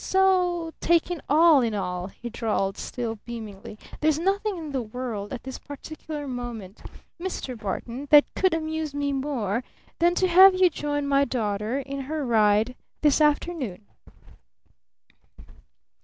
"So 0.03 0.73
taken 0.81 1.21
all 1.29 1.61
in 1.61 1.75
all," 1.75 2.07
he 2.07 2.27
drawled 2.31 2.75
still 2.75 3.17
beamingly, 3.23 3.77
"there's 3.99 4.17
nothing 4.17 4.57
in 4.57 4.71
the 4.71 4.81
world 4.81 5.31
at 5.31 5.43
this 5.43 5.59
particular 5.59 6.27
moment, 6.27 6.81
Mr. 7.21 7.55
Barton 7.55 8.07
that 8.09 8.25
could 8.33 8.55
amuse 8.55 8.95
me 8.95 9.13
more 9.13 9.63
than 9.99 10.15
to 10.15 10.27
have 10.27 10.55
you 10.55 10.71
join 10.71 11.05
my 11.07 11.23
daughter 11.23 11.77
in 11.77 11.99
her 12.01 12.25
ride 12.25 12.75
this 13.03 13.21
afternoon!" 13.21 13.85